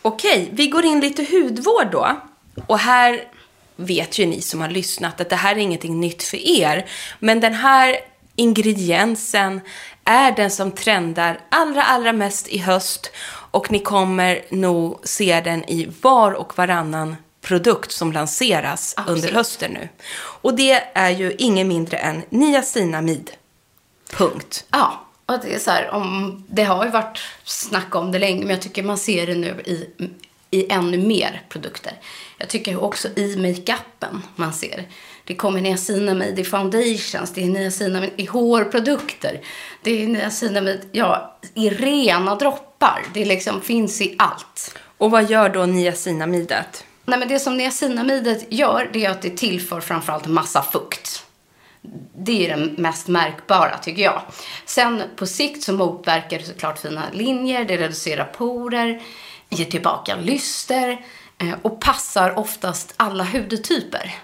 [0.02, 2.20] Okej, vi går in lite hudvård då.
[2.66, 3.24] Och här
[3.76, 6.86] vet ju ni som har lyssnat att det här är ingenting nytt för er.
[7.18, 7.96] Men den här
[8.36, 9.60] ingrediensen
[10.04, 13.10] är den som trendar allra, allra mest i höst.
[13.50, 17.16] Och ni kommer nog se den i var och varannan
[17.48, 19.24] produkt som lanseras Absolut.
[19.24, 19.88] under hösten nu.
[20.16, 23.30] Och det är ju ingen mindre än niacinamid.
[24.10, 24.64] Punkt.
[24.70, 28.40] Ja, och det är så här, om, det har ju varit snack om det länge,
[28.40, 29.88] men jag tycker man ser det nu i,
[30.50, 31.92] i ännu mer produkter.
[32.38, 34.88] Jag tycker också i makeupen man ser.
[35.24, 39.40] Det kommer niacinamid i foundations, det är niacinamid i hårprodukter,
[39.82, 43.02] det är niacinamid ja, i rena droppar.
[43.14, 44.78] Det liksom finns i allt.
[44.98, 46.84] Och vad gör då niacinamidet?
[47.08, 51.24] Nej, men det som niacinamidet gör, det är att det tillför framförallt massa fukt.
[52.18, 54.22] Det är det mest märkbara, tycker jag.
[54.66, 59.02] Sen på sikt så motverkar det såklart fina linjer, det reducerar porer,
[59.48, 60.90] ger tillbaka lyster
[61.38, 64.14] eh, och passar oftast alla hudtyper.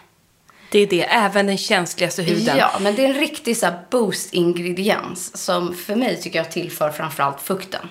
[0.70, 2.56] Det är det, även den känsligaste huden.
[2.56, 3.56] Ja, men det är en riktig
[3.90, 7.88] boost-ingrediens som för mig tycker jag tillför framförallt fukten.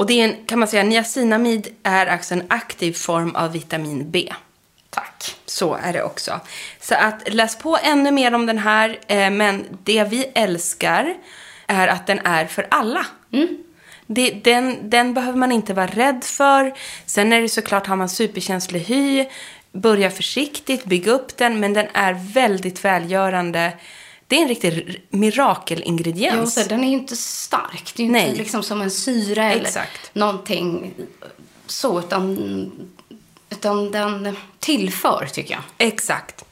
[0.00, 4.10] Och det är en, kan man säga, niacinamid är alltså en aktiv form av vitamin
[4.10, 4.32] B.
[4.90, 5.36] Tack.
[5.46, 6.40] Så är det också.
[6.80, 8.98] Så att läs på ännu mer om den här.
[9.06, 11.14] Eh, men det vi älskar
[11.66, 13.06] är att den är för alla.
[14.06, 16.74] Det, den, den behöver man inte vara rädd för.
[17.06, 19.26] Sen är det såklart, har man superkänslig hy,
[19.72, 21.60] börja försiktigt, bygga upp den.
[21.60, 23.72] Men den är väldigt välgörande.
[24.30, 26.54] Det är en riktig mirakelingrediens.
[26.54, 27.92] så den är ju inte stark.
[27.96, 28.26] Det är ju Nej.
[28.28, 30.14] inte liksom som en syra eller Exakt.
[30.14, 30.94] någonting
[31.66, 32.38] så, utan,
[33.50, 35.62] utan den tillför, tycker jag.
[35.88, 36.44] Exakt.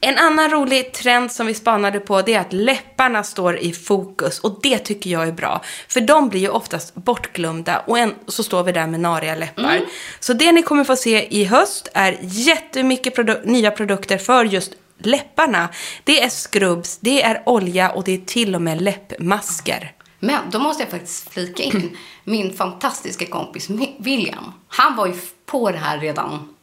[0.00, 4.38] En annan rolig trend som vi spanade på det är att läpparna står i fokus
[4.38, 5.62] och det tycker jag är bra.
[5.88, 9.80] För de blir ju oftast bortglömda och en, så står vi där med nariga läppar.
[10.20, 14.72] Så det ni kommer få se i höst är jättemycket produ- nya produkter för just
[15.06, 15.68] läpparna.
[16.04, 19.92] Det är skrubbs, det är olja och det är till och med läppmasker.
[20.18, 24.52] Men då måste jag faktiskt flika in min fantastiska kompis William.
[24.68, 25.14] Han var ju
[25.46, 26.54] på det här redan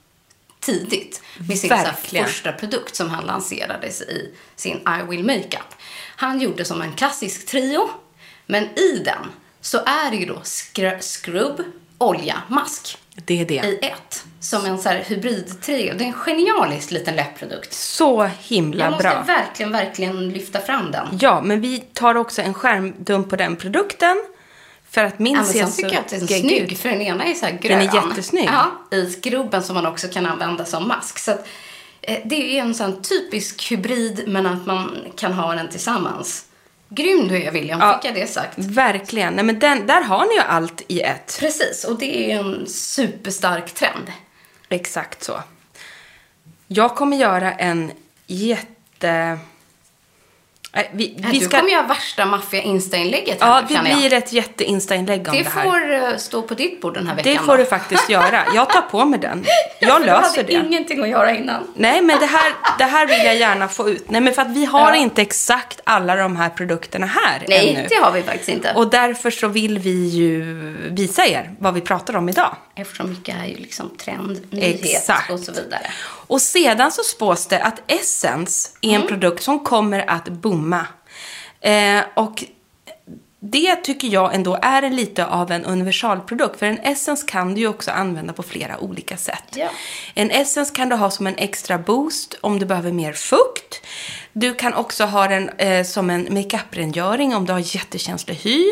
[0.60, 2.26] tidigt med sin Verkligen.
[2.26, 5.76] första produkt som han lanserades i sin I Will Makeup.
[6.16, 7.90] Han gjorde som en klassisk trio,
[8.46, 9.26] men i den
[9.62, 11.64] så är det ju då skr- skrubb,
[11.98, 13.54] olja, mask Det är det.
[13.54, 14.24] i ett.
[14.40, 15.94] Som en så här hybridtrio.
[15.98, 17.74] Det är en genialisk liten läppprodukt.
[17.74, 19.24] Så himla Jag måste bra.
[19.28, 21.08] verkligen, verkligen lyfta fram den.
[21.22, 24.18] Ja, men vi tar också en skärmdump på den produkten.
[24.90, 27.24] För att min Ja, ser så tycker jag att den är snygg, för den ena
[27.24, 27.80] är så här grön.
[27.80, 28.50] Den är jättesnygg.
[28.52, 31.20] Ja, i skrubben som man också kan använda som mask.
[31.20, 31.48] Så att,
[32.02, 36.46] eh, det är en sån typisk hybrid, men att man kan ha den tillsammans.
[36.90, 38.00] Grym du är, William, Ja.
[38.02, 38.58] fick jag det sagt.
[38.58, 39.34] Verkligen.
[39.34, 41.38] Nej, men den, där har ni ju allt i ett.
[41.40, 44.12] Precis, och det är en superstark trend.
[44.70, 45.40] Exakt så.
[46.68, 47.92] Jag kommer göra en
[48.28, 49.40] jätte...
[50.92, 55.36] Vi, du vi ska, kommer göra värsta maffia Insta-inlägget ja, det blir ett jätteinstainlägg om
[55.36, 55.64] det, Det här.
[55.64, 57.64] får eh, stå på ditt bord den här veckan det får då.
[57.64, 58.44] du faktiskt göra.
[58.56, 59.46] Jag tar på mig den.
[59.80, 60.54] Jag du löser hade det.
[60.54, 61.64] ingenting att göra innan.
[61.76, 64.10] Nej, men det här, det här vill jag gärna få ut.
[64.10, 67.88] Nej, men för att vi har inte exakt alla de här produkterna här Nej, ännu.
[67.90, 68.74] det har vi faktiskt inte.
[68.76, 70.44] Och därför så vill vi ju
[70.92, 72.56] visa er vad vi pratar om idag.
[72.82, 75.30] Eftersom mycket är ju liksom trend, nyhet Exakt.
[75.32, 75.92] och så vidare.
[76.02, 79.02] Och sedan så spås det att Essence är Mm.
[79.02, 80.86] en produkt som kommer att booma.
[81.62, 82.44] Eh, och
[83.42, 86.60] det tycker jag ändå är en lite av en universalprodukt.
[86.60, 89.44] För en Essence kan du ju också använda på flera olika sätt.
[89.54, 89.70] Ja.
[90.14, 93.82] En Essence kan du ha som en extra boost om du behöver mer fukt.
[94.34, 98.66] Du kan också ha den eh, som en makeuprengöring om du har jättekänslig hy.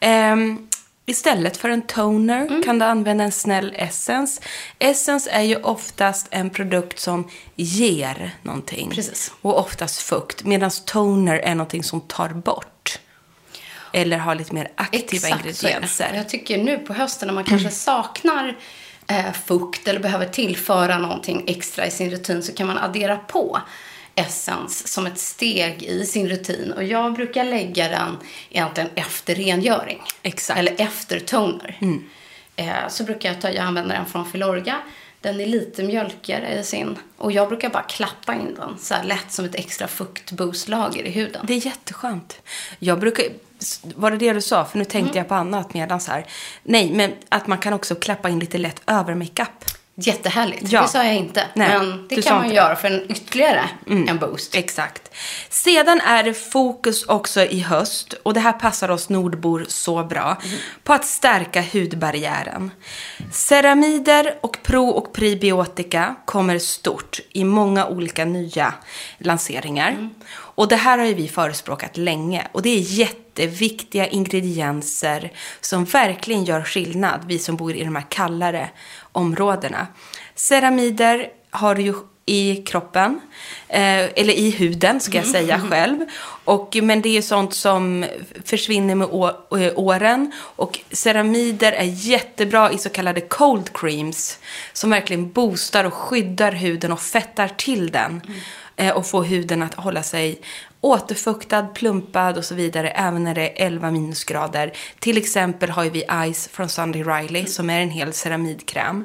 [0.00, 0.68] Ehm,
[1.08, 2.62] Istället för en toner Mm.
[2.62, 4.42] kan du använda en snäll essence.
[4.78, 8.90] Essence är ju oftast en produkt som ger någonting.
[8.90, 9.32] Precis.
[9.42, 10.44] Och oftast fukt.
[10.44, 12.98] Medan toner är någonting som tar bort.
[13.92, 15.28] Eller har lite mer aktiva.
[15.28, 16.12] Och ingredienser.
[16.14, 18.56] jag tycker nu på hösten när man kanske saknar
[19.08, 23.60] eh, fukt eller behöver tillföra någonting extra i sin rutin så kan man addera på
[24.16, 26.72] Essence som ett steg i sin rutin.
[26.72, 28.16] Och jag brukar lägga den
[28.50, 30.02] egentligen efter rengöring.
[30.22, 30.58] Exakt.
[30.58, 31.78] Eller efter toner.
[32.56, 34.76] Eh, så brukar jag ta, jag använder den från Filorga.
[35.20, 36.98] Den är lite mjölkigare i sin.
[37.16, 41.10] Och jag brukar bara klappa in den så här lätt som ett extra fuktboostlager i
[41.10, 41.44] huden.
[41.48, 42.40] Det är jätteskönt.
[42.78, 43.24] Jag brukar...
[43.82, 44.64] Var det det du sa?
[44.64, 45.16] För nu tänkte Mm.
[45.18, 46.26] jag på annat medan så här.
[46.62, 49.64] Nej, men att man kan också klappa in lite lätt över makeup.
[49.98, 50.72] Jättehärligt.
[50.72, 50.82] Ja.
[50.82, 51.46] Det sa jag inte.
[51.54, 54.54] Nej, men det kan man inte göra för en ytterligare en boost.
[54.54, 55.10] Exakt.
[55.48, 60.36] Sedan är det fokus också i höst, och det här passar oss nordbor så bra,
[60.84, 62.70] på att stärka hudbarriären.
[63.32, 68.74] Ceramider och pro och prebiotika kommer stort i många olika nya
[69.18, 70.08] lanseringar.
[70.56, 72.46] Och det här har ju vi förespråkat länge.
[72.52, 78.06] Och det är jätteviktiga ingredienser som verkligen gör skillnad, vi som bor i de här
[78.08, 78.70] kallare
[79.16, 79.86] områdena.
[80.34, 81.94] Ceramider har du ju
[82.26, 83.20] i kroppen,
[83.68, 86.04] eh, eller i huden ska jag säga själv.
[86.44, 88.06] Och, men det är sånt som
[88.44, 90.32] försvinner med eh, åren.
[90.38, 94.38] Och ceramider är jättebra i så kallade cold creams.
[94.72, 98.20] Som verkligen boostar och skyddar huden och fettar till den.
[98.76, 100.40] Eh, och får huden att hålla sig
[100.86, 102.90] återfuktad, plumpad och så vidare.
[102.90, 104.72] Även när det är 11 minusgrader.
[104.98, 109.04] Till exempel har ju vi Ice från Sunday Riley som är en hel ceramidkräm.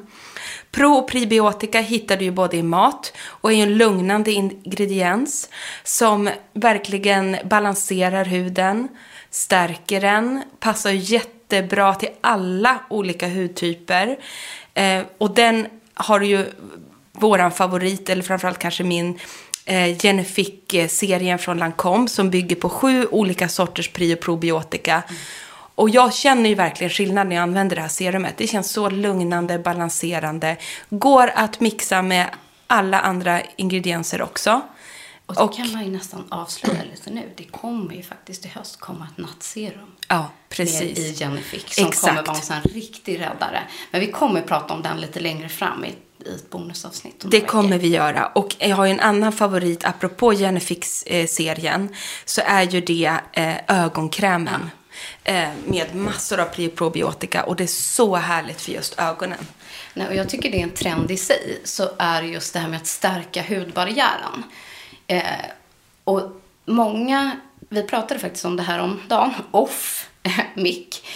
[0.70, 5.48] Pro och prebiotika hittar du ju både i mat och är en lugnande ingrediens
[5.84, 8.88] som verkligen balanserar huden,
[9.30, 14.16] stärker den, passar ju jättebra till alla olika hudtyper.
[14.74, 16.46] Eh, och den har ju
[17.12, 19.18] våran favorit, eller framförallt kanske min
[19.64, 25.02] eh, Genifique-serien från Lancome som bygger på sju olika sorters pri och probiotika.
[25.74, 28.34] Och jag känner ju verkligen skillnad när jag använder det här serumet.
[28.36, 30.56] Det känns så lugnande, balanserande.
[30.90, 32.26] Går att mixa med
[32.66, 34.60] alla andra ingredienser också.
[35.26, 37.22] Och det Och- kan man ju nästan avslöja lite nu.
[37.36, 39.90] Det kommer ju faktiskt i höst komma ett nattserum.
[40.08, 40.98] Ja, precis.
[40.98, 42.06] I Genifique som Exakt.
[42.08, 43.62] kommer vara en sån riktig räddare.
[43.90, 45.94] Men vi kommer prata om den lite längre fram i,
[46.26, 47.24] i ett bonusavsnitt.
[47.30, 48.26] Det kommer vi göra.
[48.26, 51.88] Och jag har ju en annan favorit, apropå Genefix-serien,
[52.24, 54.70] så är ju det eh, ögonkrämen.
[55.24, 57.42] Eh, med massor av probiotika.
[57.42, 59.46] Och det är så härligt för just ögonen.
[59.94, 62.68] Nej, och jag tycker det är en trend i sig, så är just det här
[62.68, 64.42] med att stärka hudbarriären.
[65.06, 65.22] Eh,
[66.04, 66.22] och
[66.64, 67.36] många,
[67.68, 70.08] vi pratade faktiskt om det här om dagen, off
[70.54, 71.06] mick.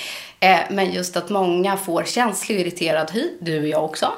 [0.40, 4.12] Eh, men just att många får känslig och irriterad hy, du och jag också.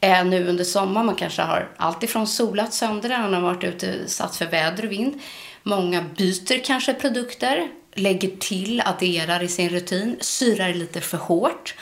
[0.00, 4.36] Eh, nu under sommaren, man kanske har alltifrån solat sönder den, har varit ute satt
[4.36, 5.20] för väder och vind.
[5.62, 11.74] Många byter kanske produkter, lägger till, adderar i sin rutin, syrar lite för hårt.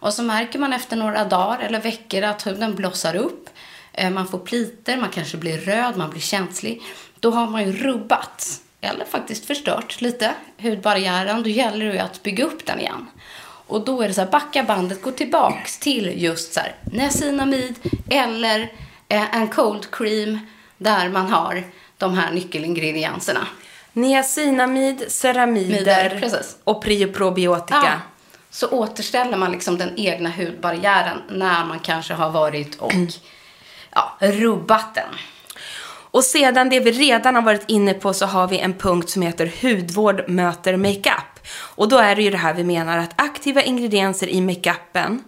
[0.00, 3.48] Och så märker man efter några dagar eller veckor att huden blossar upp.
[3.92, 6.82] Eh, man får pliter, man kanske blir röd, man blir känslig.
[7.20, 11.42] Då har man ju rubbat, eller faktiskt förstört lite, hudbarriären.
[11.42, 13.06] Då gäller det ju att bygga upp den igen.
[13.66, 17.74] Och då är det så här, backa bandet, gå tillbaks till just så här, niacinamid
[18.10, 18.72] eller
[19.08, 20.38] eh, en cold cream
[20.78, 21.64] där man har
[21.98, 23.46] de här nyckelingredienserna.
[23.92, 27.80] Niacinamid, ceramider Mider, och pri och probiotika.
[27.84, 28.00] Ja.
[28.50, 32.92] Så återställer man liksom den egna hudbarriären när man kanske har varit och
[33.90, 35.14] ja, rubbat den.
[36.12, 39.22] Och sedan det vi redan har varit inne på så har vi en punkt som
[39.22, 41.31] heter hudvård möter makeup.
[41.50, 45.24] Och då är det ju det här vi menar att aktiva ingredienser i makeupen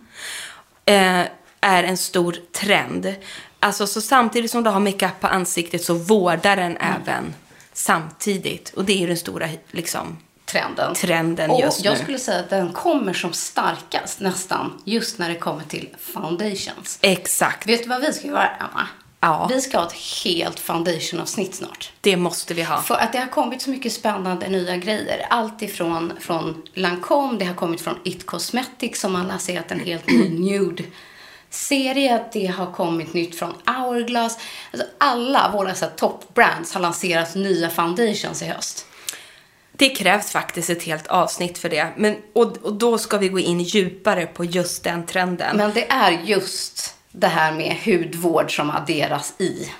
[0.85, 1.23] eh,
[1.61, 3.15] är en stor trend.
[3.61, 7.35] Alltså så samtidigt som du har makeup på ansiktet så vårdar den även
[7.73, 8.73] samtidigt.
[8.77, 10.95] Och det är ju den stora liksom, Trenden.
[10.95, 11.99] trenden Och just jag nu.
[12.03, 16.99] skulle säga att den kommer som starkast nästan just när det kommer till foundations.
[17.01, 17.69] Exakt.
[17.69, 18.89] Vet du vad vi ska göra, Emma?
[19.25, 19.47] Ja.
[19.51, 21.93] Vi ska ha ett helt foundation-avsnitt snart.
[22.01, 22.83] Det måste vi ha.
[22.83, 25.27] För att det har kommit så mycket spännande nya grejer.
[25.31, 30.07] Allt ifrån från Lancome, det har kommit från It Cosmetics som har lanserat en helt
[30.07, 32.25] ny nude-serie.
[32.33, 34.39] Det har kommit nytt från Hourglass.
[34.73, 38.87] Alltså alla våra så här, top-brands har lanserat nya foundations i höst.
[39.73, 41.93] Det krävs faktiskt ett helt avsnitt för det.
[41.97, 45.57] Men, och, och då ska vi gå in djupare på just den trenden.
[45.57, 49.71] Men det är just det här med hudvård som adderas i.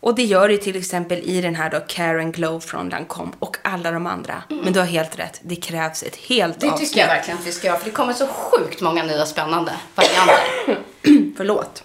[0.00, 3.56] Och det gör det till exempel i den här då Karen Glow från Lancome och
[3.64, 4.42] alla de andra.
[4.48, 5.40] Men du har helt rätt.
[5.42, 6.58] Det krävs ett helt Mm.
[6.58, 6.88] Det avsnitt.
[6.88, 9.72] tycker jag verkligen att vi ska göra, för det kommer så sjukt många nya spännande
[9.94, 10.84] varianter.
[11.36, 11.84] Förlåt.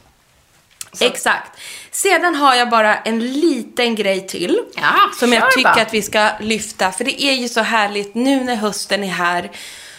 [1.00, 1.60] Exakt.
[1.92, 4.60] Sedan har jag bara en liten grej till.
[4.76, 5.82] Ja, som jag tycker bara.
[5.82, 6.92] att vi ska lyfta.
[6.92, 9.52] För det är ju så härligt nu när hösten är här.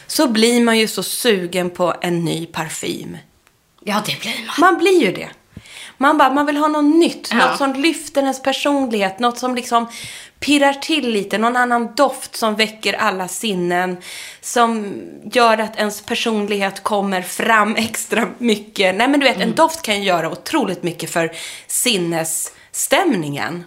[0.07, 3.17] Så blir man ju så sugen på en ny parfym.
[3.89, 4.55] Ja, det blir man.
[4.59, 5.29] Man blir ju det.
[5.97, 7.29] Man bara, man vill ha något nytt.
[7.33, 7.37] Ja.
[7.49, 9.19] Något som lyfter ens personlighet.
[9.19, 9.87] Något som liksom
[10.41, 11.39] pirrar till lite.
[11.39, 13.97] Någon annan doft som väcker alla sinnen.
[14.41, 14.95] Som
[15.33, 18.95] gör att ens personlighet kommer fram extra mycket.
[18.95, 19.49] Nej men du vet, Mm.
[19.49, 21.33] en doft kan ju göra otroligt mycket för
[21.67, 23.65] sinnesstämningen.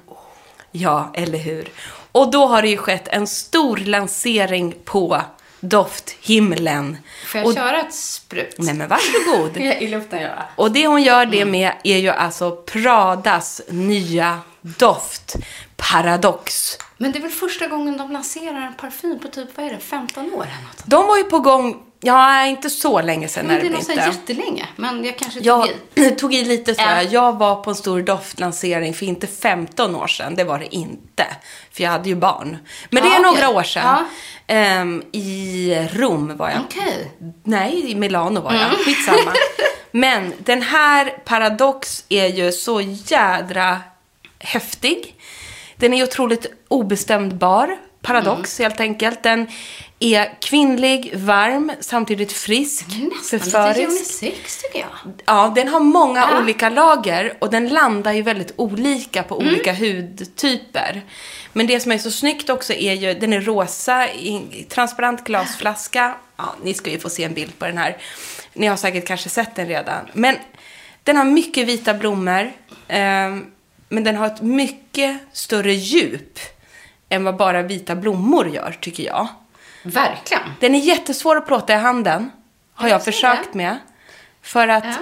[0.71, 1.69] Ja, eller hur?
[2.11, 5.21] Och då har det ju skett en stor lansering på
[5.61, 6.97] dofthimlen.
[7.27, 8.55] Får jag och, köra ett sprut?
[8.57, 9.57] Nej men varsågod.
[9.57, 10.43] I luften göra.
[10.55, 15.35] Och det hon gör det med är ju alltså Pradas nya doft,
[15.75, 16.77] Paradox.
[16.97, 19.79] Men det är väl första gången de lanserar en parfym på typ, vad är det,
[19.79, 20.83] 15 år eller något?
[20.85, 23.83] De var ju på gång, ja inte så länge sedan Men är det är det
[23.83, 24.03] så inte.
[24.03, 26.09] här jättelänge, men jag kanske tog Jag i.
[26.11, 26.95] tog i lite tror Ja.
[27.03, 27.13] jag.
[27.13, 30.35] Jag var på en stor doftlansering för inte 15 år sedan.
[30.35, 31.25] Det var det inte.
[31.71, 32.57] För jag hade ju barn.
[32.89, 33.31] Men det Ja, är okej.
[33.41, 33.83] några år sedan.
[33.85, 34.05] Ja.
[34.55, 36.59] Ehm, I Rom var jag.
[36.69, 37.11] Okej.
[37.43, 38.61] Nej, i Milano var jag.
[38.63, 38.75] Mm.
[38.85, 39.33] Skitsamma.
[39.91, 43.79] Men den här Paradox är ju så jädra
[44.39, 45.15] häftig.
[45.75, 47.77] Den är otroligt obestämdbar.
[48.01, 48.69] Paradox Mm.
[48.69, 49.23] helt enkelt.
[49.23, 49.47] Den
[49.99, 53.87] är kvinnlig, varm, samtidigt frisk, Nästan lite förförisk.
[53.89, 55.11] unisex tycker jag.
[55.25, 56.39] Ja, den har många Ja.
[56.41, 59.47] olika lager och den landar ju väldigt olika på Mm.
[59.53, 61.01] olika hudtyper.
[61.53, 66.15] Men det som är så snyggt också är ju, den är rosa i transparent glasflaska.
[66.37, 67.97] Ja, ni ska ju få se en bild på den här.
[68.53, 70.07] Ni har säkert kanske sett den redan.
[70.13, 70.35] Men
[71.03, 72.51] den har mycket vita blommor.
[72.87, 73.45] ehm,
[73.89, 76.39] men den har ett mycket större djup
[77.11, 79.27] än vad bara vita blommor gör, tycker jag.
[79.83, 80.43] Verkligen.
[80.59, 82.31] Den är jättesvår att plåta i handen.
[82.75, 83.57] Har jag Jag försökt det.
[83.57, 83.77] med.
[84.41, 84.93] För att Ja.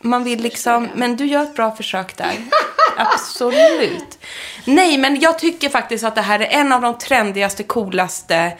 [0.00, 2.32] man vill liksom, men du gör ett bra försök där.
[2.96, 4.18] Absolut.
[4.64, 8.52] Nej, men jag tycker faktiskt att det här är en av de trendigaste, coolaste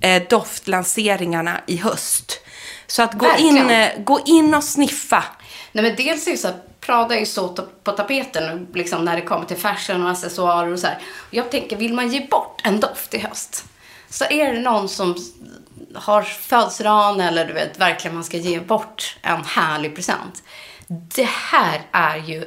[0.00, 2.38] eh, doftlanseringarna i höst.
[2.86, 3.70] Så att gå in, Verkligen.
[3.98, 5.24] eh, gå in och sniffa.
[5.72, 7.48] Nej men dels är det så att Prada är ju så
[7.84, 10.98] på tapeten liksom när det kommer till fashion och accessoarer och så här.
[11.30, 13.64] Jag tänker, vill man ge bort en doft i höst
[14.08, 15.16] så är det någon som
[15.94, 20.42] har födelsedagen eller du vet, verkligen man ska ge bort en härlig present.
[20.88, 22.44] Det här är ju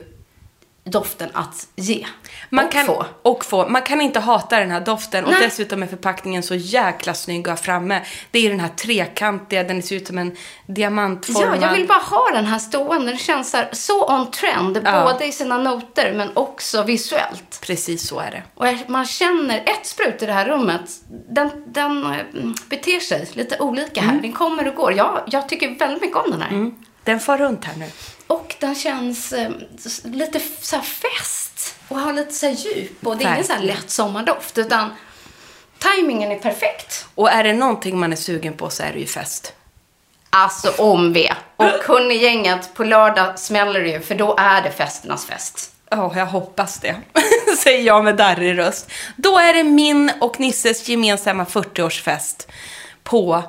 [0.86, 2.06] doften att ge
[2.50, 3.06] Man och kan, få.
[3.22, 3.68] och få.
[3.70, 5.42] Man kan inte hata den här doften och Nej.
[5.42, 8.02] dessutom är förpackningen så jäkla snygg att ha framme.
[8.32, 10.36] Det är den här trekantiga, den ser ut som en
[10.68, 11.58] diamantformad.
[11.62, 13.12] Ja, jag vill bara ha den här stående.
[13.12, 15.12] Det känns så, här, så on trend, Ja.
[15.14, 17.60] både i sina noter men också visuellt.
[17.62, 18.44] Precis så är det.
[18.56, 20.82] Och man känner ett sprut i det här rummet,
[21.30, 22.18] den, den eh,
[22.70, 24.20] beter sig lite olika här.
[24.22, 24.94] Den kommer och går.
[24.94, 26.50] Jag, jag tycker väldigt mycket om den här.
[26.50, 26.76] Mm.
[27.04, 27.86] Den far runt här nu.
[28.28, 29.52] Och den känns eh,
[30.04, 33.08] lite så här fest och har lite så här djup.
[33.08, 34.90] Och det är ingen så här lätt sommardoft, utan
[35.80, 37.06] tajmingen är perfekt.
[37.16, 39.54] Och är det någonting man är sugen på så är det ju fest.
[40.30, 41.32] Alltså om vi.
[41.56, 45.72] Och hörni gänget, på lördag smäller det ju, för då är det festernas fest.
[45.90, 46.96] Ja, jag hoppas det.
[47.58, 48.92] Säger jag med darrig röst.
[49.16, 52.48] Då är det min och Nisses gemensamma 40-årsfest
[53.04, 53.44] på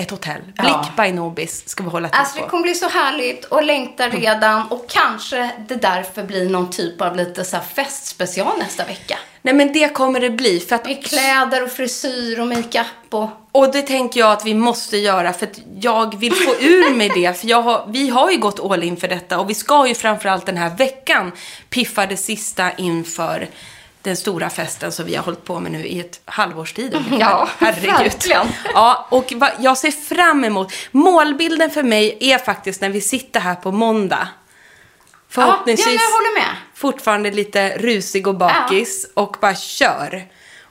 [0.00, 0.40] ett hotell.
[0.56, 0.62] Ja.
[0.64, 2.48] Blick by Nobis ska vi hålla till Alltså det på.
[2.48, 7.16] kommer bli så härligt och längtar redan och kanske det därför blir någon typ av
[7.16, 9.18] lite så festspecial nästa vecka.
[9.42, 10.60] Nej men det kommer det bli.
[10.60, 13.28] För att, Med kläder och frisyr och makeup och...
[13.52, 17.10] och det tänker jag att vi måste göra för att jag vill få ur mig
[17.14, 17.40] det.
[17.40, 19.94] För jag har, vi har ju gått all in för detta och vi ska ju
[19.94, 21.32] framförallt den här veckan
[21.70, 23.48] piffa det sista inför
[24.02, 27.04] den stora festen som vi har hållit på med nu i ett halvårs tid.
[27.20, 27.90] Ja, Herregud.
[27.92, 28.46] verkligen.
[28.74, 30.72] Ja, och jag ser fram emot.
[30.90, 34.28] Målbilden för mig är faktiskt när vi sitter här på måndag
[35.28, 36.56] Förhoppningsvis Ja, jag håller med.
[36.74, 40.24] fortfarande lite rusig och bakis och bara kör.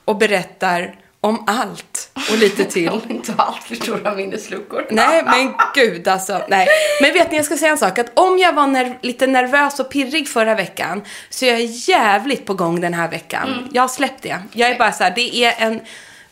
[0.04, 2.88] Och berättar om allt och lite till.
[2.90, 4.86] Om inte allt för stora minnesluckor.
[4.90, 6.42] Nej, men gud alltså.
[6.48, 6.66] Nej.
[7.02, 7.98] Men vet ni, jag ska säga en sak.
[7.98, 12.46] Att om jag var ner- lite nervös och pirrig förra veckan så är jag jävligt
[12.46, 13.48] på gång den här veckan.
[13.48, 13.68] Mm.
[13.72, 14.38] Jag har släppt det.
[14.52, 15.80] Jag är bara så här, det är en...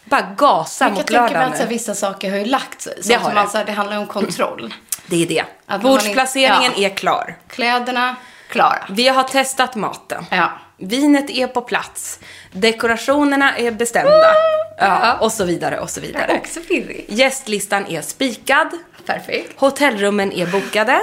[0.05, 2.95] Bara gasa Jag kan mot tänka mig lördagen att vissa saker har ju lagt sig.
[3.03, 4.75] Så Det har man, så här, det handlar om kontroll.
[5.07, 5.45] Det är det.
[5.67, 6.89] Att Bordsplaceringen inte- ja.
[6.89, 7.37] är klar.
[7.49, 8.17] Kläderna,
[8.49, 8.87] klara.
[8.91, 10.27] Vi har testat maten.
[10.31, 10.49] Ja.
[10.77, 12.19] Vinet är på plats.
[12.53, 14.35] Dekorationerna är bestämda.
[14.79, 16.39] Ja, och så vidare och så vidare.
[16.41, 17.05] Också pirrig.
[17.09, 18.69] Gästlistan är spikad.
[19.07, 19.53] Perfekt.
[19.61, 21.01] Hotellrummen är bokade.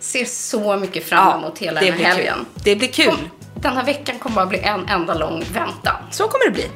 [0.00, 2.34] Ser så mycket fram emot hela det den blir här helgen.
[2.54, 2.62] Kul.
[2.64, 3.06] Det blir kul.
[3.06, 5.96] Kom, den här veckan kommer bara bli en enda lång väntan.
[6.10, 6.66] Så kommer det bli.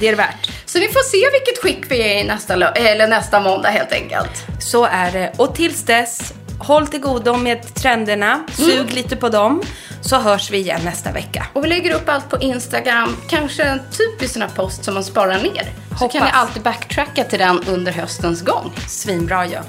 [0.00, 0.50] Det är det värt.
[0.66, 3.92] Så vi får se vilket skick vi är i nästa, lö- eller nästa måndag helt
[3.92, 4.30] enkelt.
[4.60, 5.32] Så är det.
[5.36, 8.44] Och tills dess, håll till godo med trenderna.
[8.52, 8.86] Sug Mm.
[8.86, 9.62] lite på dem.
[10.00, 11.46] Så hörs vi igen nästa vecka.
[11.52, 13.16] Och vi lägger upp allt på Instagram.
[13.28, 15.72] Kanske en typisk sån här post som man sparar ner.
[15.88, 16.12] Så Hoppas.
[16.12, 18.72] kan ni alltid backtracka till den under höstens gång.
[18.88, 19.52] Svinbra ju.
[19.52, 19.60] Ja.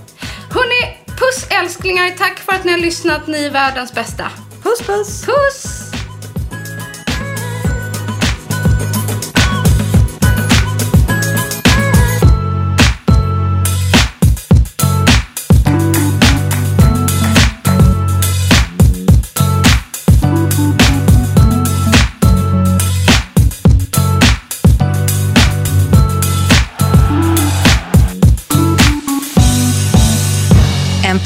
[0.52, 2.10] Hörni, puss älsklingar.
[2.18, 3.28] Tack för att ni har lyssnat.
[3.28, 4.28] Ni är världens bästa.
[4.64, 5.26] Puss puss!
[5.26, 5.91] Puss!